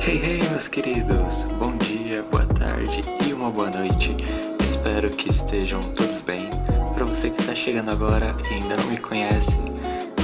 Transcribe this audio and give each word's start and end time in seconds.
Hey, 0.00 0.16
hey, 0.16 0.48
meus 0.48 0.68
queridos! 0.68 1.42
Bom 1.58 1.76
dia, 1.76 2.22
boa 2.30 2.46
tarde 2.46 3.02
e 3.26 3.32
uma 3.34 3.50
boa 3.50 3.68
noite. 3.68 4.16
Espero 4.58 5.10
que 5.10 5.28
estejam 5.28 5.80
todos 5.94 6.22
bem. 6.22 6.48
Para 6.94 7.04
você 7.04 7.28
que 7.28 7.38
está 7.40 7.54
chegando 7.54 7.90
agora 7.90 8.34
e 8.50 8.54
ainda 8.54 8.78
não 8.78 8.86
me 8.86 8.96
conhece, 8.96 9.58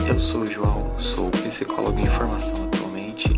eu 0.08 0.18
sou 0.18 0.42
o 0.42 0.46
João, 0.46 0.98
sou 0.98 1.30
psicólogo 1.30 2.00
em 2.00 2.06
formação 2.06 2.57
atualmente 2.64 3.29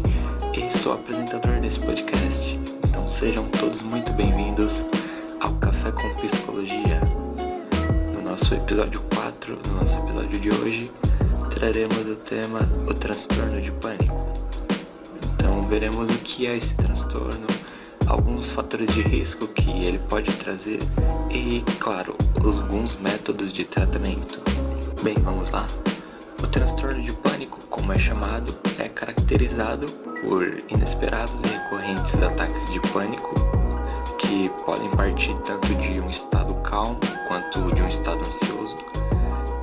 e 0.55 0.71
sou 0.71 0.93
apresentador 0.93 1.59
desse 1.59 1.81
podcast. 1.81 2.57
Então 2.89 3.09
sejam 3.09 3.45
todos 3.49 3.83
muito 3.83 4.13
bem-vindos 4.13 4.85
ao 5.41 5.53
Café 5.55 5.91
com 5.91 6.15
Psicologia. 6.21 7.01
No 8.15 8.23
nosso 8.23 8.55
episódio 8.55 9.01
4, 9.13 9.59
no 9.67 9.81
nosso 9.81 9.99
episódio 9.99 10.39
de 10.39 10.51
hoje, 10.51 10.89
traremos 11.59 12.07
o 12.07 12.15
tema 12.15 12.61
o 12.87 12.95
transtorno 12.95 13.61
de 13.61 13.73
pânico. 13.73 14.25
Então 15.35 15.67
veremos 15.67 16.09
o 16.09 16.19
que 16.19 16.47
é 16.47 16.57
esse 16.57 16.77
transtorno, 16.77 17.49
alguns 18.07 18.49
fatores 18.49 18.95
de 18.95 19.03
risco 19.03 19.49
que 19.49 19.69
ele 19.85 19.99
pode 19.99 20.31
trazer 20.37 20.79
e, 21.29 21.65
claro, 21.81 22.15
alguns 22.37 22.95
métodos 23.01 23.53
de 23.53 23.65
tratamento. 23.65 24.41
Bem, 25.03 25.17
vamos 25.19 25.51
lá. 25.51 25.67
O 26.41 26.47
transtorno 26.47 27.03
de 27.03 27.13
pânico, 27.15 27.59
como 27.69 27.93
é 27.93 27.99
chamado, 27.99 28.55
é 28.79 28.89
caracterizado 28.89 29.89
por 30.23 30.63
inesperados 30.69 31.43
e 31.43 31.49
recorrentes 31.49 32.23
ataques 32.23 32.73
de 32.73 32.79
pânico 32.93 33.35
que 34.17 34.49
podem 34.65 34.91
partir 34.91 35.35
tanto 35.39 35.75
de 35.75 36.01
um 36.01 36.09
estado 36.09 36.55
calmo 36.63 37.01
quanto 37.27 37.75
de 37.75 37.83
um 37.83 37.89
estado 37.89 38.25
ansioso. 38.25 38.77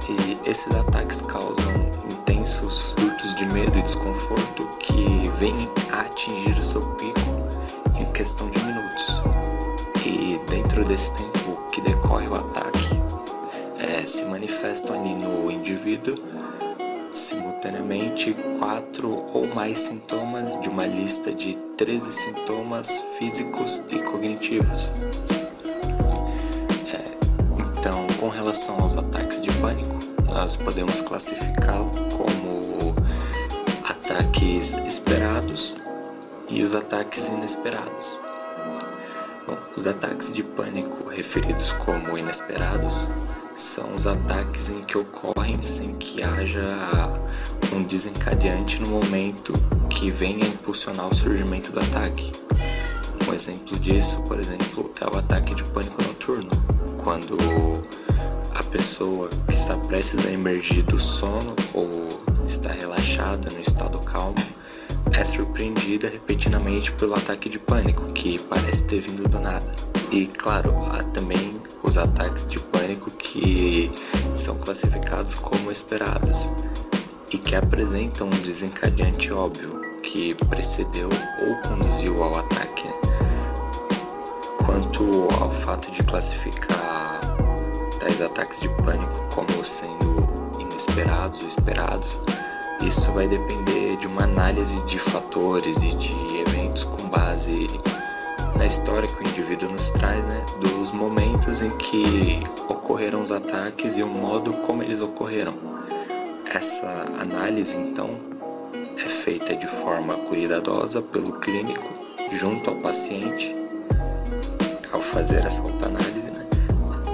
E 0.08 0.50
esses 0.50 0.74
ataques 0.76 1.22
causam 1.22 1.74
intensos 2.12 2.74
surtos 2.74 3.34
de 3.36 3.46
medo 3.48 3.78
e 3.78 3.82
desconforto 3.82 4.68
que 4.80 5.30
vêm 5.40 5.70
a 5.92 6.02
atingir 6.02 6.58
o 6.60 6.64
seu 6.64 6.82
pico 6.96 7.20
em 8.00 8.06
questão 8.12 8.50
de 8.50 8.60
minutos. 8.64 9.22
E 10.06 10.40
dentro 10.50 10.84
desse 10.84 11.12
tempo 11.14 11.62
que 11.72 11.82
decorre 11.82 12.28
o 12.28 12.36
ataque, 12.36 13.02
é, 13.80 14.06
se 14.06 14.24
manifestam 14.26 15.00
ali 15.00 15.16
no 15.16 15.52
indivíduo 15.52 16.16
simultaneamente 17.12 18.36
quatro 18.60 19.26
ou 19.34 19.48
mais 19.48 19.80
sintomas 19.80 20.60
de 20.60 20.70
uma 20.70 20.86
lista 20.86 21.32
de 21.32 21.56
13 21.78 22.12
sintomas 22.12 23.02
físicos 23.18 23.82
e 23.90 24.00
cognitivos. 24.00 24.92
Com 28.20 28.30
relação 28.30 28.80
aos 28.80 28.96
ataques 28.98 29.42
de 29.42 29.52
pânico, 29.60 30.00
nós 30.32 30.56
podemos 30.56 31.02
classificá-lo 31.02 31.92
como 32.16 32.96
ataques 33.84 34.74
esperados 34.88 35.78
e 36.50 36.64
os 36.64 36.74
ataques 36.76 37.28
inesperados. 37.28 38.18
Bom, 39.46 39.58
os 39.76 39.86
ataques 39.86 40.34
de 40.34 40.44
pânico 40.44 41.10
referidos 41.10 41.72
como 41.74 42.18
inesperados 42.18 43.08
são 43.56 43.94
os 43.96 44.08
ataques 44.08 44.70
em 44.70 44.82
que 44.82 44.98
ocorrem 44.98 45.62
sem 45.62 45.94
que 45.96 46.24
haja 46.24 46.62
um 47.74 47.84
desencadeante 47.84 48.80
no 48.82 48.88
momento 48.88 49.54
que 49.90 50.10
venha 50.10 50.46
impulsionar 50.46 51.08
o 51.08 51.14
surgimento 51.14 51.72
do 51.72 51.80
ataque. 51.80 52.32
Um 53.28 53.34
exemplo 53.34 53.78
disso, 53.80 54.22
por 54.24 54.40
exemplo, 54.40 54.92
é 55.00 55.06
o 55.06 55.18
ataque 55.18 55.54
de 55.54 55.64
pânico 55.64 56.02
noturno, 56.04 56.50
quando 57.04 57.38
a 58.56 58.64
pessoa 58.64 59.30
que 59.48 59.54
está 59.54 59.78
prestes 59.78 60.26
a 60.26 60.32
emergir 60.32 60.82
do 60.84 60.98
sono 60.98 61.54
ou 61.74 62.08
está 62.46 62.72
relaxada 62.72 63.50
no 63.52 63.60
estado 63.60 64.00
calmo 64.00 64.38
é 65.12 65.24
surpreendida 65.26 66.08
repentinamente 66.08 66.92
pelo 66.94 67.16
ataque 67.16 67.50
de 67.50 67.60
pânico 67.60 68.06
que 68.14 68.40
parece 68.44 68.88
ter 68.88 69.02
vindo 69.02 69.28
do 69.28 69.40
nada. 69.40 69.70
E 70.10 70.26
claro, 70.26 70.74
há 70.86 71.04
também 71.04 71.62
os 71.84 71.98
ataques 71.98 72.48
de 72.48 72.58
pânico 72.60 73.12
que 73.12 73.92
são 74.34 74.56
classificados 74.56 75.36
como 75.36 75.70
esperados 75.70 76.50
e 77.32 77.38
que 77.38 77.56
apresentam 77.56 78.28
um 78.28 78.42
desencadeante 78.42 79.34
óbvio 79.34 79.82
que 80.02 80.34
precedeu 80.34 81.10
ou 81.10 81.70
conduziu 81.70 82.24
ao 82.24 82.38
ataque. 82.38 82.88
Quanto 84.66 85.28
ao 85.42 85.52
fato 85.52 85.92
de 85.92 86.04
classificar 86.04 86.85
tais 88.06 88.22
ataques 88.22 88.60
de 88.60 88.70
pânico 88.70 89.26
como 89.34 89.66
sendo 89.66 90.28
inesperados 90.60 91.42
ou 91.42 91.48
esperados, 91.48 92.20
isso 92.86 93.12
vai 93.12 93.28
depender 93.28 93.98
de 93.98 94.06
uma 94.06 94.26
análise 94.26 94.80
de 94.84 95.00
fatores 95.00 95.82
e 95.82 95.92
de 95.96 96.14
eventos 96.38 96.84
com 96.84 97.10
base 97.10 97.68
na 98.56 98.68
história 98.68 99.10
que 99.10 99.24
o 99.24 99.28
indivíduo 99.28 99.72
nos 99.72 99.90
traz, 99.90 100.24
né, 100.24 100.46
dos 100.62 100.92
momentos 100.92 101.62
em 101.62 101.72
que 101.72 102.44
ocorreram 102.70 103.24
os 103.24 103.32
ataques 103.32 103.98
e 103.98 104.04
o 104.04 104.08
modo 104.08 104.54
como 104.68 104.84
eles 104.84 105.02
ocorreram. 105.02 105.56
Essa 106.54 107.06
análise, 107.20 107.76
então, 107.76 108.12
é 109.04 109.10
feita 109.10 109.56
de 109.56 109.68
forma 109.68 110.14
cuidadosa 110.14 111.02
pelo 111.02 111.34
clínico 111.40 111.92
junto 112.32 112.70
ao 112.70 112.76
paciente. 112.76 113.56
Ao 114.94 115.02
fazer 115.02 115.44
essa 115.44 115.64
autoanálise, 115.64 116.30
né, 116.32 116.46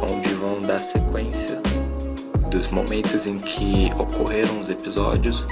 onde 0.03 0.33
vão 0.33 0.50
dar 0.61 0.79
sequência 0.79 1.61
dos 2.49 2.67
momentos 2.67 3.25
em 3.27 3.39
que 3.39 3.89
ocorreram 3.97 4.59
os 4.59 4.69
episódios 4.69 5.47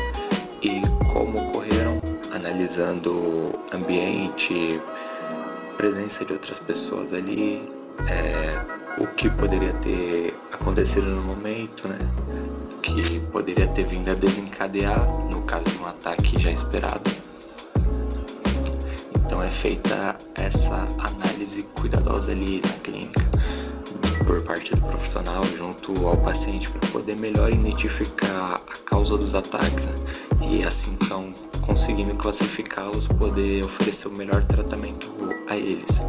e 0.62 0.82
como 1.12 1.40
ocorreram, 1.40 2.02
analisando 2.32 3.54
ambiente, 3.74 4.80
presença 5.78 6.26
de 6.26 6.34
outras 6.34 6.60
pessoas 6.60 7.14
ali, 7.14 7.68
é, 8.08 9.02
o 9.02 9.08
que 9.08 9.30
poderia 9.30 9.74
ter 9.76 10.38
acontecido 10.52 11.08
no 11.08 11.22
momento, 11.22 11.88
né? 11.88 11.98
O 12.74 12.82
que 12.82 13.20
poderia 13.32 13.68
ter 13.68 13.86
vindo 13.86 14.10
a 14.12 14.14
desencadear 14.14 15.00
no 15.30 15.42
caso 15.44 15.70
de 15.70 15.78
um 15.78 15.86
ataque 15.86 16.38
já 16.38 16.52
esperado. 16.52 17.10
Então 19.16 19.42
é 19.42 19.50
feita 19.50 20.18
essa 20.36 20.88
análise 20.98 21.64
cuidadosa 21.74 22.32
ali 22.32 22.62
na 22.66 22.74
clínica 22.84 23.39
por 24.30 24.44
parte 24.44 24.76
do 24.76 24.82
profissional 24.84 25.44
junto 25.58 26.08
ao 26.08 26.16
paciente 26.16 26.70
para 26.70 26.88
poder 26.92 27.18
melhor 27.18 27.52
identificar 27.52 28.62
a 28.68 28.78
causa 28.86 29.18
dos 29.18 29.34
ataques 29.34 29.88
né? 29.88 29.96
e 30.40 30.68
assim 30.68 30.96
então 31.02 31.34
conseguindo 31.66 32.16
classificá-los 32.16 33.08
poder 33.08 33.66
oferecer 33.66 34.08
o 34.08 34.12
melhor 34.12 34.44
tratamento 34.44 35.12
a 35.48 35.58
eles. 35.58 36.04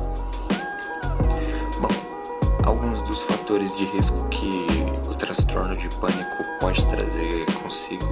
Bom, 1.80 1.88
alguns 2.62 3.00
dos 3.00 3.22
fatores 3.22 3.74
de 3.74 3.84
risco 3.84 4.28
que 4.28 4.66
o 5.08 5.14
transtorno 5.14 5.74
de 5.74 5.88
pânico 5.96 6.44
pode 6.60 6.84
trazer 6.88 7.46
consigo 7.62 8.04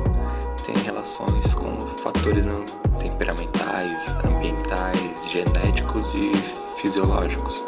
têm 0.65 0.77
relações 0.85 1.53
com 1.53 1.87
fatores 1.87 2.47
temperamentais, 2.99 4.09
ambientais, 4.25 5.29
genéticos 5.31 6.15
e 6.15 6.33
fisiológicos 6.81 7.63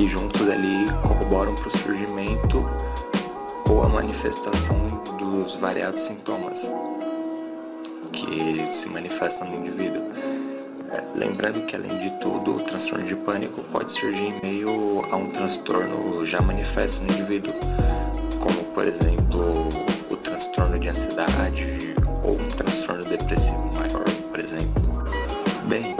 que 0.00 0.08
juntos 0.08 0.40
ali 0.48 0.86
corroboram 1.02 1.54
para 1.54 1.68
o 1.68 1.70
surgimento 1.70 2.66
ou 3.68 3.82
a 3.82 3.88
manifestação 3.88 4.74
dos 5.18 5.56
variados 5.56 6.00
sintomas 6.00 6.72
que 8.10 8.66
se 8.72 8.88
manifestam 8.88 9.50
no 9.50 9.58
indivíduo. 9.58 10.02
É, 10.90 11.04
lembrando 11.14 11.66
que, 11.66 11.76
além 11.76 11.98
de 11.98 12.18
tudo, 12.18 12.56
o 12.56 12.60
transtorno 12.60 13.04
de 13.04 13.14
pânico 13.14 13.62
pode 13.64 13.92
surgir 13.92 14.22
em 14.22 14.40
meio 14.40 15.04
a 15.10 15.16
um 15.16 15.28
transtorno 15.28 16.24
já 16.24 16.40
manifesto 16.40 17.04
no 17.04 17.12
indivíduo, 17.12 17.52
como, 18.40 18.64
por 18.72 18.86
exemplo, 18.86 19.68
o 20.10 20.16
transtorno 20.16 20.78
de 20.78 20.88
ansiedade 20.88 21.94
ou 22.24 22.40
um 22.40 22.48
transtorno 22.48 23.04
depressivo 23.04 23.70
maior, 23.74 24.04
por 24.30 24.40
exemplo. 24.40 24.82
Bem, 25.68 25.94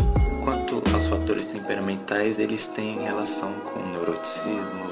quanto 0.81 0.95
aos 0.95 1.07
fatores 1.07 1.47
temperamentais, 1.47 2.39
eles 2.39 2.67
têm 2.67 3.01
relação 3.01 3.53
com 3.61 3.81
neuroticismo, 3.91 4.85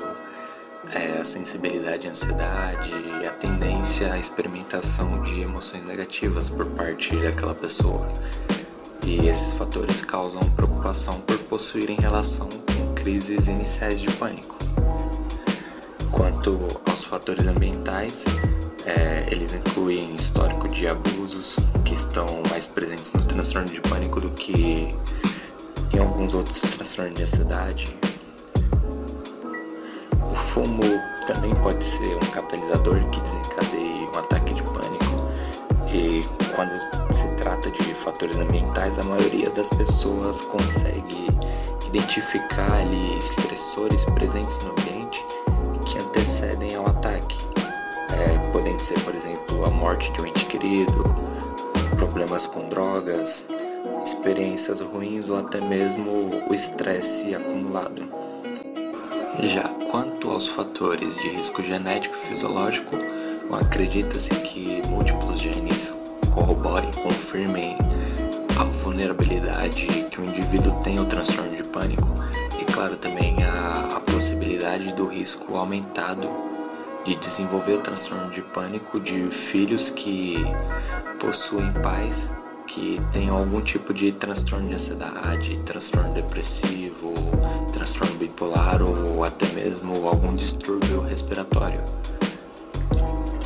é, 0.93 1.19
a 1.21 1.25
sensibilidade 1.25 2.07
à 2.07 2.11
ansiedade 2.11 2.91
e 3.23 3.27
a 3.27 3.31
tendência 3.31 4.13
à 4.13 4.19
experimentação 4.19 5.23
de 5.23 5.41
emoções 5.41 5.85
negativas 5.85 6.49
por 6.51 6.67
parte 6.67 7.17
daquela 7.17 7.55
pessoa. 7.55 8.07
E 9.05 9.29
esses 9.29 9.55
fatores 9.55 10.03
causam 10.03 10.43
preocupação 10.51 11.21
por 11.21 11.39
possuírem 11.39 11.97
relação 11.99 12.49
com 12.49 12.95
crises 12.95 13.47
iniciais 13.47 14.01
de 14.01 14.11
pânico. 14.13 14.57
Quanto 16.13 16.59
aos 16.87 17.05
fatores 17.05 17.47
ambientais, 17.47 18.25
é, 18.85 19.27
eles 19.31 19.55
incluem 19.55 20.15
histórico 20.15 20.69
de 20.69 20.87
abusos 20.87 21.57
que 21.85 21.95
estão 21.95 22.27
mais 22.51 22.67
presentes 22.67 23.13
no 23.13 23.25
transtorno 23.25 23.69
de 23.69 23.81
pânico 23.81 24.21
do 24.21 24.31
que 24.31 24.95
em 25.93 25.99
alguns 25.99 26.35
outros 26.35 26.61
transtornos 26.61 27.15
de 27.15 27.23
ansiedade, 27.23 27.99
fumo 30.39 30.83
também 31.27 31.55
pode 31.57 31.85
ser 31.85 32.17
um 32.17 32.31
catalisador 32.33 32.99
que 33.11 33.21
desencadeie 33.21 34.09
um 34.13 34.19
ataque 34.19 34.55
de 34.55 34.63
pânico. 34.63 35.29
E 35.93 36.25
quando 36.55 36.73
se 37.13 37.29
trata 37.37 37.71
de 37.71 37.95
fatores 37.95 38.37
ambientais, 38.37 38.99
a 38.99 39.03
maioria 39.03 39.51
das 39.51 39.69
pessoas 39.69 40.41
consegue 40.41 41.29
identificar 41.87 42.73
ali 42.81 43.19
estressores 43.19 44.05
presentes 44.07 44.59
no 44.65 44.73
ambiente 44.73 45.25
que 45.85 45.99
antecedem 45.99 46.75
ao 46.75 46.87
ataque. 46.87 47.37
É, 48.11 48.51
podendo 48.51 48.81
ser, 48.81 48.99
por 49.05 49.15
exemplo, 49.15 49.65
a 49.65 49.71
morte 49.71 50.11
de 50.13 50.21
um 50.21 50.27
ente 50.27 50.47
querido, 50.47 51.15
problemas 51.97 52.47
com 52.47 52.69
drogas, 52.69 53.47
experiências 54.09 54.81
ruins 54.81 55.29
ou 55.29 55.39
até 55.39 55.61
mesmo 55.61 56.43
o 56.49 56.55
estresse 56.55 57.35
acumulado. 57.35 58.09
Já 59.41 59.69
quanto 59.91 60.31
aos 60.31 60.49
fatores 60.49 61.15
de 61.17 61.29
risco 61.29 61.63
genético 61.63 62.15
e 62.15 62.19
fisiológico, 62.19 62.97
acredita-se 63.53 64.31
que 64.31 64.83
múltiplos 64.89 65.41
genes 65.41 65.95
corroborem, 66.35 66.91
confirmem 67.03 67.77
a 68.59 68.65
vulnerabilidade 68.65 69.87
que 70.11 70.21
o 70.21 70.25
indivíduo 70.25 70.81
tem 70.83 70.97
ao 70.97 71.05
transtorno 71.05 71.55
de 71.55 71.65
pânico 71.65 72.09
e, 72.59 72.65
claro, 72.65 72.97
também 72.97 73.37
a, 73.45 73.97
a 73.97 74.01
possibilidade 74.01 74.91
do 74.95 75.07
risco 75.07 75.55
aumentado 75.55 76.29
de 77.05 77.15
desenvolver 77.17 77.75
o 77.75 77.81
transtorno 77.81 78.31
de 78.31 78.41
pânico 78.41 78.99
de 78.99 79.31
filhos 79.31 79.91
que 79.91 80.37
possuem 81.21 81.71
pais 81.83 82.33
que 82.69 83.01
tenham 83.13 83.37
algum 83.37 83.61
tipo 83.61 83.93
de 83.95 84.13
transtorno 84.13 84.69
de 84.69 84.75
ansiedade, 84.75 85.59
transtorno 85.65 86.13
depressivo, 86.13 87.15
transtorno 87.73 88.15
bipolar 88.17 88.83
ou 88.83 89.25
até 89.25 89.47
mesmo 89.49 90.07
algum 90.07 90.35
distúrbio 90.35 91.01
respiratório. 91.01 91.83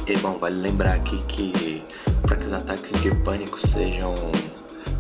E 0.07 0.17
bom, 0.17 0.37
vale 0.39 0.61
lembrar 0.61 0.95
aqui 0.95 1.23
que 1.29 1.83
para 2.23 2.37
que 2.37 2.45
os 2.45 2.53
ataques 2.53 3.01
de 3.01 3.15
pânico 3.17 3.65
sejam 3.65 4.15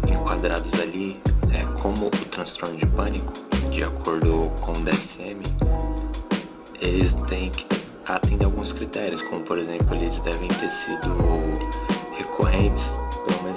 enquadrados 0.06 0.75
ali 0.75 1.20
é, 1.52 1.64
como 1.80 2.06
o 2.06 2.10
transtorno 2.10 2.76
de 2.76 2.86
pânico, 2.86 3.32
de 3.70 3.82
acordo 3.82 4.52
com 4.60 4.72
o 4.72 4.84
DSM, 4.84 5.42
eles 6.80 7.14
têm 7.26 7.50
que 7.50 7.66
atender 8.06 8.44
alguns 8.44 8.72
critérios, 8.72 9.20
como 9.22 9.42
por 9.42 9.58
exemplo, 9.58 9.96
eles 9.96 10.20
devem 10.20 10.48
ter 10.48 10.70
sido 10.70 11.08
recorrentes, 12.16 12.94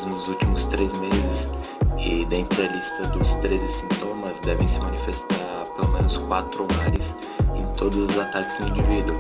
nos 0.03 0.27
últimos 0.27 0.65
três 0.65 0.91
meses, 0.99 1.49
e 1.97 2.25
dentre 2.25 2.65
a 2.65 2.67
lista 2.67 3.03
dos 3.07 3.35
13 3.35 3.69
sintomas 3.69 4.41
devem 4.41 4.67
se 4.67 4.79
manifestar 4.79 5.65
pelo 5.77 5.87
menos 5.93 6.17
quatro 6.17 6.63
ou 6.63 6.77
mais 6.77 7.15
em 7.55 7.65
todos 7.77 8.09
os 8.09 8.19
ataques 8.19 8.59
no 8.59 8.67
indivíduo. 8.67 9.17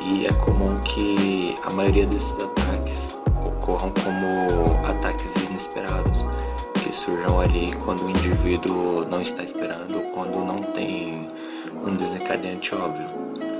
E 0.00 0.26
é 0.26 0.32
comum 0.34 0.78
que 0.80 1.54
a 1.64 1.70
maioria 1.70 2.06
desses 2.06 2.38
ataques 2.40 3.16
ocorram 3.44 3.92
como 4.02 4.86
ataques 4.88 5.36
inesperados, 5.36 6.24
que 6.82 6.94
surjam 6.94 7.40
ali 7.40 7.74
quando 7.84 8.04
o 8.04 8.10
indivíduo 8.10 9.06
não 9.10 9.20
está 9.20 9.42
esperando, 9.42 10.00
quando 10.14 10.44
não 10.44 10.62
tem 10.72 11.28
um 11.86 11.94
desencadeante 11.96 12.74
óbvio. 12.74 13.06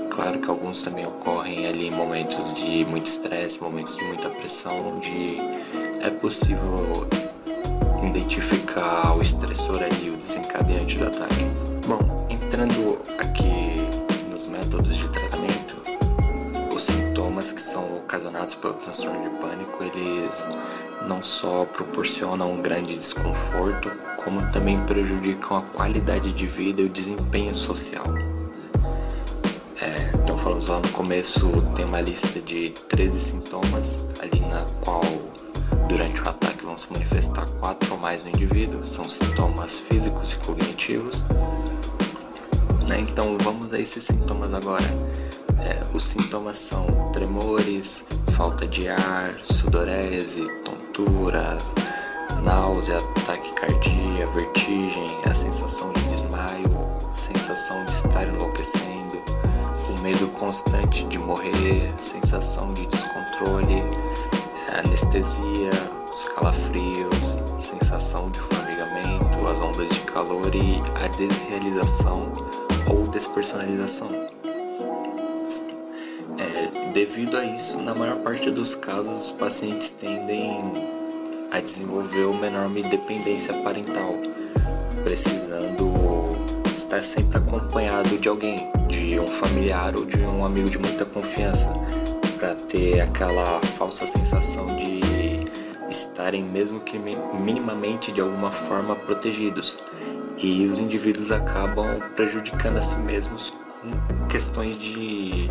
Claro 0.09 0.39
que 0.39 0.49
alguns 0.49 0.81
também 0.81 1.05
ocorrem 1.05 1.67
ali 1.67 1.87
em 1.87 1.91
momentos 1.91 2.53
de 2.53 2.85
muito 2.85 3.05
estresse, 3.05 3.61
momentos 3.61 3.97
de 3.97 4.03
muita 4.05 4.29
pressão, 4.29 4.95
onde 4.95 5.37
é 6.05 6.11
possível 6.11 7.07
identificar 8.03 9.17
o 9.17 9.23
estressor 9.23 9.81
ali, 9.81 10.11
o 10.11 10.17
desencadeante 10.17 10.99
do 10.99 11.07
ataque. 11.07 11.45
Bom, 11.87 12.27
entrando 12.29 13.01
aqui 13.17 13.81
nos 14.29 14.45
métodos 14.45 14.95
de 14.95 15.09
tratamento, 15.09 15.75
os 16.75 16.83
sintomas 16.83 17.51
que 17.51 17.59
são 17.59 17.97
ocasionados 17.97 18.53
pelo 18.53 18.75
transtorno 18.75 19.23
de 19.23 19.35
pânico, 19.37 19.83
eles 19.83 20.45
não 21.07 21.23
só 21.23 21.65
proporcionam 21.65 22.53
um 22.53 22.61
grande 22.61 22.95
desconforto, 22.95 23.91
como 24.23 24.51
também 24.51 24.79
prejudicam 24.81 25.57
a 25.57 25.61
qualidade 25.63 26.31
de 26.33 26.45
vida 26.45 26.83
e 26.83 26.85
o 26.85 26.89
desempenho 26.89 27.55
social. 27.55 28.05
É, 29.81 30.11
então 30.23 30.37
falamos 30.37 30.67
lá 30.67 30.79
no 30.79 30.89
começo, 30.89 31.49
tem 31.75 31.83
uma 31.83 31.99
lista 31.99 32.39
de 32.39 32.69
13 32.89 33.19
sintomas, 33.19 33.99
ali 34.21 34.39
na 34.41 34.63
qual 34.83 35.01
durante 35.87 36.21
o 36.21 36.29
ataque 36.29 36.63
vão 36.63 36.75
se 36.75 36.91
manifestar 36.91 37.45
quatro 37.59 37.93
ou 37.93 37.99
mais 37.99 38.23
no 38.23 38.29
indivíduo, 38.29 38.85
são 38.85 39.07
sintomas 39.07 39.77
físicos 39.77 40.33
e 40.33 40.37
cognitivos. 40.37 41.23
Né? 42.87 42.99
Então 42.99 43.37
vamos 43.39 43.73
a 43.73 43.79
esses 43.79 44.03
sintomas 44.03 44.53
agora. 44.53 44.85
É, 45.59 45.81
os 45.93 46.03
sintomas 46.03 46.59
são 46.59 46.85
tremores, 47.11 48.03
falta 48.33 48.67
de 48.67 48.87
ar, 48.87 49.35
sudorese, 49.43 50.45
tontura, 50.63 51.57
náusea, 52.43 52.99
taquicardia, 53.25 54.27
vertigem, 54.27 55.09
a 55.25 55.33
sensação 55.33 55.91
de 55.93 56.01
desmaio, 56.03 56.69
sensação 57.11 57.83
de 57.85 57.91
estar 57.91 58.27
enlouquecendo, 58.27 59.23
o 59.89 60.01
medo 60.01 60.27
constante 60.27 61.03
de 61.05 61.17
morrer, 61.17 61.91
sensação 61.97 62.73
de 62.73 62.85
descontrole, 62.85 63.83
anestesia, 64.79 65.71
os 66.13 66.25
calafrios, 66.25 67.37
sensação 67.57 68.29
de 68.29 68.39
formigamento, 68.39 69.47
as 69.47 69.59
ondas 69.59 69.89
de 69.89 69.99
calor 70.01 70.53
e 70.53 70.81
a 71.03 71.07
desrealização 71.07 72.31
ou 72.87 73.07
despersonalização. 73.07 74.09
Devido 76.95 77.35
a 77.35 77.43
isso, 77.43 77.83
na 77.83 77.93
maior 77.93 78.19
parte 78.19 78.49
dos 78.49 78.73
casos, 78.73 79.25
os 79.25 79.31
pacientes 79.31 79.91
tendem 79.91 80.61
a 81.51 81.59
desenvolver 81.59 82.23
uma 82.23 82.47
enorme 82.47 82.83
dependência 82.83 83.53
parental, 83.55 84.15
precisando 85.03 85.91
estar 86.73 87.03
sempre 87.03 87.37
acompanhado 87.37 88.17
de 88.17 88.29
alguém, 88.29 88.71
de 88.87 89.19
um 89.19 89.27
familiar 89.27 89.93
ou 89.93 90.05
de 90.05 90.19
um 90.19 90.45
amigo 90.45 90.69
de 90.69 90.77
muita 90.77 91.03
confiança, 91.03 91.69
para 92.45 92.53
ter 92.53 93.01
aquela 93.01 93.59
falsa 93.75 94.05
sensação 94.05 94.67
de 94.67 95.01
estarem, 95.89 96.43
mesmo 96.43 96.79
que 96.79 96.95
minimamente 96.99 98.11
de 98.11 98.21
alguma 98.21 98.51
forma, 98.51 98.95
protegidos. 98.95 99.79
E 100.37 100.67
os 100.67 100.77
indivíduos 100.77 101.31
acabam 101.31 101.99
prejudicando 102.15 102.77
a 102.77 102.81
si 102.83 102.97
mesmos 102.97 103.51
com 103.81 104.27
questões 104.27 104.77
de 104.77 105.49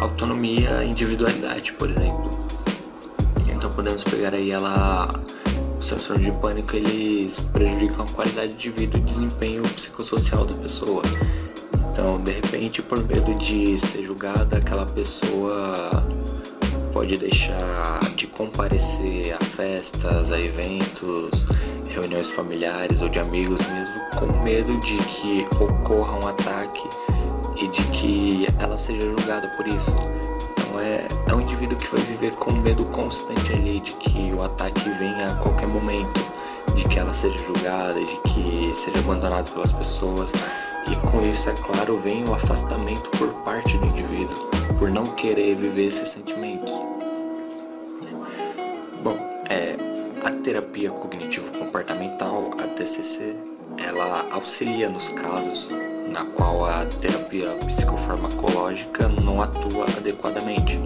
autonomia 0.00 0.84
e 0.84 0.90
individualidade, 0.90 1.72
por 1.72 1.90
exemplo. 1.90 2.46
Então 3.48 3.72
podemos 3.72 4.04
pegar 4.04 4.34
aí 4.34 4.52
ela 4.52 5.08
os 5.80 5.88
transtornos 5.88 6.24
de 6.24 6.32
pânico 6.32 6.76
eles 6.76 7.40
prejudicam 7.40 8.04
a 8.04 8.08
qualidade 8.12 8.52
de 8.52 8.70
vida 8.70 8.98
e 8.98 9.00
desempenho 9.00 9.64
psicossocial 9.70 10.44
da 10.44 10.54
pessoa. 10.54 11.02
Então, 11.94 12.20
de 12.20 12.32
repente, 12.32 12.82
por 12.82 12.98
medo 13.04 13.34
de 13.36 13.78
ser 13.78 14.02
julgada, 14.02 14.56
aquela 14.56 14.84
pessoa 14.84 16.04
pode 16.94 17.16
deixar 17.16 17.98
de 18.14 18.28
comparecer 18.28 19.34
a 19.34 19.44
festas, 19.44 20.30
a 20.30 20.38
eventos, 20.38 21.44
reuniões 21.88 22.30
familiares 22.30 23.02
ou 23.02 23.08
de 23.08 23.18
amigos 23.18 23.60
mesmo, 23.66 23.96
com 24.16 24.26
medo 24.44 24.78
de 24.78 24.96
que 24.98 25.44
ocorra 25.60 26.24
um 26.24 26.28
ataque 26.28 26.88
e 27.60 27.66
de 27.66 27.82
que 27.88 28.46
ela 28.60 28.78
seja 28.78 29.02
julgada 29.02 29.48
por 29.56 29.66
isso. 29.66 29.90
Então 30.52 30.78
é, 30.78 31.08
é 31.26 31.34
um 31.34 31.40
indivíduo 31.40 31.76
que 31.76 31.88
vai 31.88 32.00
viver 32.02 32.30
com 32.36 32.52
medo 32.52 32.84
constante 32.84 33.52
ali 33.52 33.80
de 33.80 33.90
que 33.94 34.32
o 34.32 34.44
ataque 34.44 34.88
venha 34.90 35.32
a 35.32 35.34
qualquer 35.42 35.66
momento, 35.66 36.24
de 36.76 36.84
que 36.84 36.96
ela 37.00 37.12
seja 37.12 37.36
julgada, 37.38 37.98
de 37.98 38.16
que 38.18 38.70
seja 38.72 39.00
abandonado 39.00 39.52
pelas 39.52 39.72
pessoas. 39.72 40.32
E 40.86 40.96
com 40.96 41.26
isso, 41.26 41.48
é 41.50 41.54
claro, 41.54 41.98
vem 41.98 42.24
o 42.24 42.34
afastamento 42.34 43.08
por 43.18 43.28
parte 43.42 43.76
do 43.78 43.86
indivíduo, 43.86 44.36
por 44.78 44.90
não 44.90 45.06
querer 45.06 45.56
viver 45.56 45.86
esses 45.86 46.10
sentimentos. 46.10 46.53
Terapia 50.44 50.90
cognitivo-comportamental, 50.90 52.50
a 52.58 52.66
TCC, 52.66 53.34
ela 53.78 54.28
auxilia 54.30 54.90
nos 54.90 55.08
casos 55.08 55.70
na 56.14 56.22
qual 56.26 56.66
a 56.66 56.84
terapia 56.84 57.48
psicofarmacológica 57.66 59.08
não 59.08 59.40
atua 59.40 59.86
adequadamente, 59.96 60.78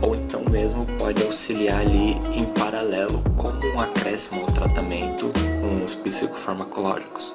ou 0.00 0.14
então 0.14 0.44
mesmo 0.44 0.86
pode 0.96 1.24
auxiliar 1.24 1.80
ali 1.80 2.12
em 2.32 2.44
paralelo 2.54 3.20
como 3.36 3.60
um 3.66 3.80
acréscimo 3.80 4.42
ao 4.42 4.52
tratamento 4.52 5.32
com 5.60 5.84
os 5.84 5.96
psicofarmacológicos. 5.96 7.34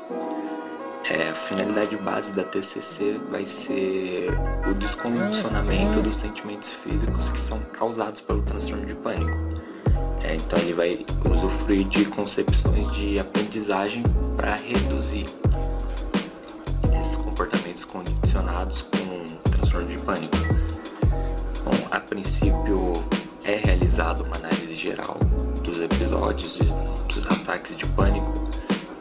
É, 1.09 1.29
a 1.29 1.35
finalidade 1.35 1.97
base 1.97 2.31
da 2.31 2.43
TCC 2.43 3.19
vai 3.29 3.45
ser 3.45 4.29
o 4.69 4.73
descondicionamento 4.73 6.01
dos 6.01 6.15
sentimentos 6.15 6.69
físicos 6.69 7.29
que 7.29 7.39
são 7.39 7.59
causados 7.73 8.21
pelo 8.21 8.43
transtorno 8.43 8.85
de 8.85 8.95
pânico. 8.95 9.59
É, 10.23 10.35
então 10.35 10.59
ele 10.59 10.73
vai 10.73 11.05
usufruir 11.29 11.87
de 11.87 12.05
concepções 12.05 12.91
de 12.91 13.19
aprendizagem 13.19 14.03
para 14.35 14.55
reduzir 14.55 15.25
esses 16.99 17.15
comportamentos 17.15 17.83
condicionados 17.83 18.81
com 18.81 19.49
transtorno 19.51 19.87
de 19.87 19.97
pânico. 19.99 20.35
Bom, 21.63 21.87
a 21.91 21.99
princípio 21.99 23.03
é 23.43 23.55
realizada 23.55 24.23
uma 24.23 24.35
análise 24.35 24.73
geral 24.73 25.17
dos 25.63 25.79
episódios 25.81 26.59
dos 27.07 27.29
ataques 27.29 27.75
de 27.75 27.85
pânico, 27.85 28.33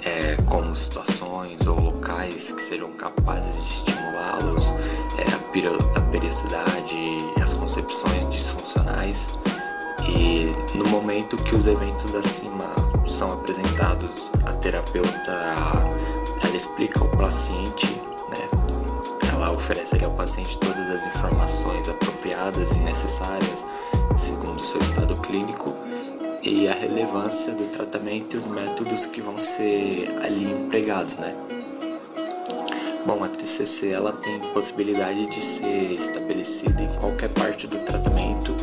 é, 0.02 0.36
como 0.46 0.74
situações 0.74 1.66
ou 1.66 1.78
locais 1.80 2.52
que 2.52 2.62
sejam 2.62 2.90
capazes 2.92 3.64
de 3.64 3.72
estimulá-los, 3.72 4.70
é, 5.18 5.32
a, 5.32 5.98
a 5.98 6.00
periodicidade 6.02 7.18
as 7.40 7.54
concepções 7.54 8.28
disfuncionais. 8.30 9.30
E 10.08 10.50
no 10.74 10.88
momento 10.88 11.36
que 11.36 11.54
os 11.54 11.66
eventos 11.66 12.14
acima 12.14 12.64
são 13.06 13.32
apresentados, 13.32 14.30
a 14.46 14.52
terapeuta 14.52 15.32
ela 16.42 16.56
explica 16.56 17.00
ao 17.00 17.08
paciente, 17.08 17.86
né? 18.30 18.48
Ela 19.32 19.52
oferece 19.52 20.02
ao 20.02 20.10
paciente 20.12 20.58
todas 20.58 20.90
as 20.90 21.06
informações 21.06 21.88
apropriadas 21.88 22.72
e 22.72 22.80
necessárias 22.80 23.64
segundo 24.16 24.60
o 24.60 24.64
seu 24.64 24.80
estado 24.80 25.16
clínico 25.16 25.74
e 26.42 26.66
a 26.68 26.74
relevância 26.74 27.52
do 27.52 27.70
tratamento 27.70 28.34
e 28.34 28.38
os 28.38 28.46
métodos 28.46 29.06
que 29.06 29.20
vão 29.20 29.38
ser 29.38 30.08
ali 30.22 30.50
empregados, 30.50 31.16
né? 31.16 31.34
Bom, 33.06 33.22
a 33.24 33.28
TCC 33.28 33.90
ela 33.90 34.12
tem 34.12 34.40
possibilidade 34.52 35.26
de 35.26 35.40
ser 35.40 35.92
estabelecida 35.92 36.82
em 36.82 36.92
qualquer 36.98 37.30
parte 37.30 37.66
do 37.66 37.78
tratamento 37.78 38.54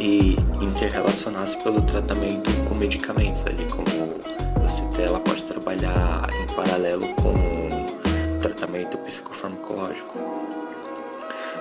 e 0.00 0.34
interrelacionar-se 0.62 1.62
pelo 1.62 1.82
tratamento 1.82 2.50
com 2.66 2.74
medicamentos 2.74 3.46
ali, 3.46 3.66
como 3.70 3.86
eu 4.62 4.68
citei, 4.68 5.04
ela 5.04 5.20
pode 5.20 5.42
trabalhar 5.42 6.26
em 6.32 6.46
paralelo 6.54 7.06
com 7.16 7.34
o 7.34 8.38
tratamento 8.40 8.96
psicofarmacológico. 8.98 10.18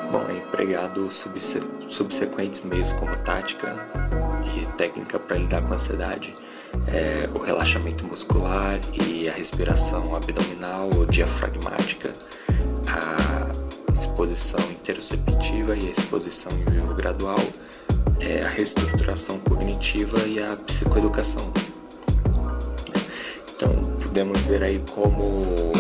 Bom, 0.10 0.26
é 0.30 0.38
empregado 0.38 1.10
subsequentes 1.12 2.62
meios 2.64 2.94
como 2.94 3.16
tática 3.18 3.76
e 4.56 4.66
técnica 4.78 5.20
para 5.20 5.38
lidar 5.38 5.62
com 5.62 5.74
a 5.74 5.76
ansiedade, 5.76 6.34
é, 6.88 7.30
o 7.36 7.40
relaxamento 7.40 8.06
muscular 8.06 8.80
e 8.94 9.28
a 9.28 9.34
respiração 9.34 10.16
abdominal 10.16 10.90
ou 10.96 11.06
diafragmática, 11.06 12.14
a 12.88 13.52
exposição 13.94 14.62
interoceptiva 14.72 15.76
e 15.76 15.88
a 15.88 15.92
exposição 15.92 16.52
em 16.54 16.72
vivo 16.72 16.94
gradual, 16.96 17.38
é, 18.20 18.44
a 18.44 18.50
reestruturação 18.50 19.40
cognitiva 19.40 20.20
e 20.26 20.42
a 20.42 20.56
psicoeducação. 20.56 21.52
Então, 23.56 23.74
podemos 24.02 24.42
ver 24.44 24.64
aí 24.64 24.82
como 24.94 25.72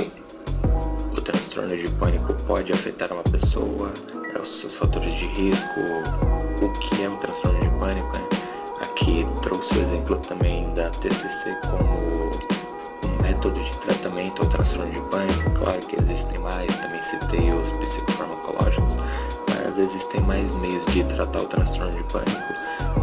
o 1.15 1.21
transtorno 1.21 1.75
de 1.75 1.89
pânico 1.91 2.33
pode 2.45 2.73
afetar 2.73 3.11
uma 3.11 3.23
pessoa, 3.23 3.91
é, 4.33 4.39
os 4.39 4.59
seus 4.59 4.75
fatores 4.75 5.13
de 5.17 5.25
risco, 5.27 5.79
o 6.61 6.71
que 6.79 7.03
é 7.03 7.09
o 7.09 7.15
transtorno 7.17 7.59
de 7.59 7.69
pânico. 7.79 8.11
Né? 8.13 8.27
Aqui 8.81 9.25
trouxe 9.41 9.77
o 9.77 9.81
exemplo 9.81 10.17
também 10.19 10.73
da 10.73 10.89
TCC 10.89 11.55
como 11.69 12.31
um 13.03 13.21
método 13.21 13.61
de 13.61 13.71
tratamento 13.79 14.41
ao 14.41 14.49
transtorno 14.49 14.91
de 14.91 15.01
pânico. 15.09 15.49
Claro 15.51 15.79
que 15.79 15.99
existem 16.01 16.39
mais, 16.39 16.75
também 16.77 17.01
citei 17.01 17.49
os 17.51 17.69
psicofarmacológicos, 17.71 18.97
existem 19.79 20.21
mais 20.21 20.53
meios 20.53 20.85
de 20.87 21.03
tratar 21.03 21.39
o 21.39 21.45
transtorno 21.45 21.91
de 21.91 22.03
pânico. 22.11 22.53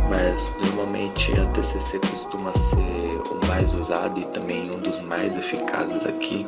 Mas 0.08 0.52
normalmente 0.60 1.32
a 1.38 1.46
TCC 1.46 1.98
costuma 1.98 2.52
ser 2.52 3.20
o 3.30 3.46
mais 3.46 3.74
usado 3.74 4.20
e 4.20 4.24
também 4.26 4.70
um 4.70 4.78
dos 4.78 5.00
mais 5.00 5.36
eficazes 5.36 6.06
aqui. 6.06 6.46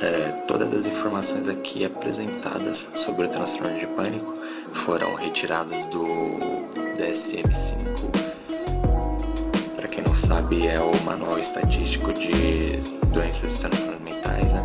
É, 0.00 0.32
todas 0.46 0.72
as 0.74 0.86
informações 0.86 1.48
aqui 1.48 1.84
apresentadas 1.84 2.88
sobre 2.96 3.26
o 3.26 3.28
transtorno 3.28 3.78
de 3.78 3.86
pânico 3.86 4.34
foram 4.72 5.14
retiradas 5.14 5.86
do 5.86 6.04
DSM-5. 6.98 7.76
Para 9.76 9.88
quem 9.88 10.02
não 10.02 10.14
sabe, 10.14 10.66
é 10.66 10.80
o 10.80 11.02
Manual 11.04 11.38
Estatístico 11.38 12.12
de 12.12 12.78
Doenças 13.12 13.54
e 13.54 13.58
Transtornos 13.60 14.00
Mentais, 14.02 14.54
né? 14.54 14.64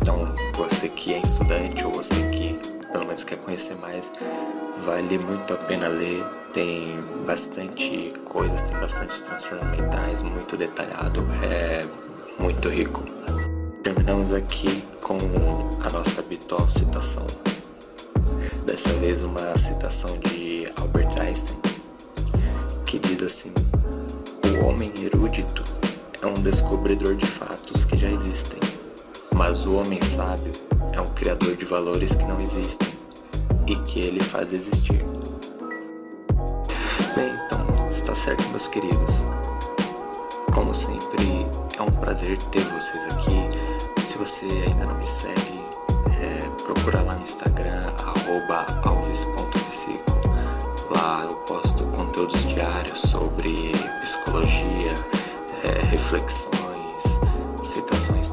Então, 0.00 0.34
você 0.54 0.88
que 0.88 1.14
é 1.14 1.18
estudante 1.18 1.84
ou 1.84 1.92
você 1.92 2.14
que 2.30 2.71
pelo 2.92 3.06
menos 3.06 3.24
quer 3.24 3.36
conhecer 3.38 3.74
mais, 3.76 4.10
vale 4.84 5.18
muito 5.18 5.54
a 5.54 5.56
pena 5.56 5.88
ler. 5.88 6.24
Tem 6.52 7.00
bastante 7.26 8.12
coisas, 8.26 8.60
tem 8.62 8.78
bastante 8.78 9.22
transtornos 9.22 9.70
mentais, 9.70 10.20
muito 10.20 10.54
detalhado, 10.54 11.26
é 11.42 11.86
muito 12.38 12.68
rico. 12.68 13.02
Terminamos 13.82 14.32
aqui 14.32 14.84
com 15.00 15.16
a 15.82 15.90
nossa 15.90 16.20
habitual 16.20 16.68
citação. 16.68 17.26
Dessa 18.66 18.90
vez 18.90 19.22
uma 19.22 19.56
citação 19.56 20.18
de 20.18 20.70
Albert 20.76 21.18
Einstein, 21.20 21.58
que 22.84 22.98
diz 22.98 23.22
assim: 23.22 23.52
O 24.44 24.66
homem 24.66 24.92
erudito 25.02 25.64
é 26.20 26.26
um 26.26 26.34
descobridor 26.34 27.16
de 27.16 27.26
fatos 27.26 27.84
que 27.84 27.96
já 27.96 28.08
existem, 28.08 28.60
mas 29.34 29.64
o 29.64 29.74
homem 29.76 30.00
sábio 30.00 30.52
é 30.92 31.00
um 31.00 31.08
criador 31.08 31.56
de 31.56 31.64
valores 31.64 32.14
que 32.14 32.24
não 32.24 32.40
existem 32.40 32.88
e 33.66 33.76
que 33.76 34.00
ele 34.00 34.20
faz 34.20 34.52
existir. 34.52 35.04
Bem, 37.14 37.32
então 37.46 37.86
está 37.90 38.14
certo, 38.14 38.48
meus 38.48 38.66
queridos. 38.66 39.22
Como 40.52 40.74
sempre, 40.74 41.46
é 41.78 41.82
um 41.82 41.90
prazer 41.90 42.36
ter 42.50 42.64
vocês 42.70 43.04
aqui. 43.04 43.48
Se 44.06 44.18
você 44.18 44.46
ainda 44.66 44.84
não 44.84 44.96
me 44.96 45.06
segue, 45.06 45.64
é, 46.20 46.48
procura 46.64 47.00
lá 47.02 47.14
no 47.14 47.22
Instagram, 47.22 47.92
alves.psico. 48.84 50.12
Lá 50.90 51.24
eu 51.24 51.34
posto 51.46 51.84
conteúdos 51.86 52.46
diários 52.46 53.00
sobre 53.00 53.72
psicologia, 54.02 54.94
é, 55.64 55.84
reflexões, 55.86 57.18
citações 57.62 58.28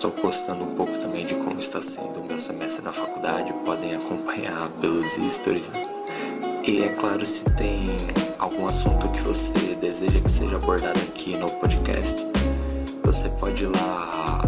estou 0.00 0.10
postando 0.12 0.64
um 0.64 0.74
pouco 0.74 0.98
também 0.98 1.26
de 1.26 1.34
como 1.34 1.60
está 1.60 1.82
sendo 1.82 2.20
o 2.20 2.24
meu 2.24 2.40
semestre 2.40 2.82
na 2.82 2.90
faculdade, 2.90 3.52
podem 3.66 3.94
acompanhar 3.94 4.70
pelos 4.80 5.10
stories. 5.30 5.70
E 6.66 6.80
é 6.80 6.88
claro, 6.88 7.26
se 7.26 7.44
tem 7.54 7.90
algum 8.38 8.66
assunto 8.66 9.10
que 9.10 9.20
você 9.20 9.52
deseja 9.78 10.18
que 10.20 10.30
seja 10.30 10.56
abordado 10.56 10.98
aqui 11.00 11.36
no 11.36 11.50
podcast, 11.50 12.18
você 13.04 13.28
pode 13.28 13.64
ir 13.64 13.66
lá 13.66 14.40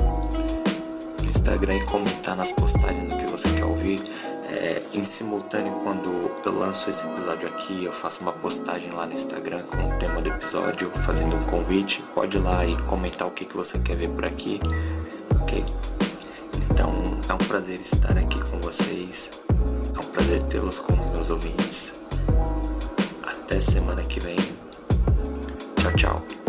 no 1.22 1.28
Instagram 1.28 1.76
e 1.76 1.84
comentar 1.84 2.34
nas 2.34 2.50
postagens 2.50 3.12
do 3.12 3.18
que 3.18 3.30
você 3.30 3.50
quer 3.50 3.66
ouvir. 3.66 4.00
É, 4.48 4.80
em 4.94 5.04
simultâneo, 5.04 5.80
quando 5.82 6.30
eu 6.46 6.58
lanço 6.58 6.88
esse 6.88 7.06
episódio 7.06 7.48
aqui, 7.48 7.84
eu 7.84 7.92
faço 7.92 8.22
uma 8.22 8.32
postagem 8.32 8.90
lá 8.90 9.04
no 9.04 9.12
Instagram 9.12 9.62
com 9.64 9.76
o 9.76 9.98
tema 9.98 10.22
do 10.22 10.30
episódio, 10.30 10.90
fazendo 11.04 11.36
um 11.36 11.42
convite. 11.44 12.02
Pode 12.14 12.38
ir 12.38 12.40
lá 12.40 12.64
e 12.64 12.74
comentar 12.84 13.28
o 13.28 13.30
que, 13.30 13.44
que 13.44 13.54
você 13.54 13.78
quer 13.78 13.96
ver 13.96 14.08
por 14.08 14.24
aqui, 14.24 14.58
ok? 15.42 15.64
Então 16.70 16.92
é 17.28 17.34
um 17.34 17.38
prazer 17.38 17.80
estar 17.80 18.16
aqui 18.16 18.40
com 18.40 18.58
vocês, 18.60 19.30
é 19.94 19.98
um 19.98 20.10
prazer 20.10 20.42
tê-los 20.42 20.78
como 20.78 21.12
meus 21.12 21.30
ouvintes. 21.30 21.94
Até 23.22 23.60
semana 23.60 24.02
que 24.02 24.20
vem. 24.20 24.36
Tchau, 25.76 25.92
tchau. 25.96 26.41